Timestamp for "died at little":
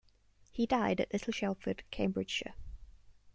0.65-1.31